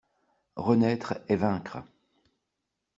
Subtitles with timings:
[0.55, 1.83] Renaître et vaincre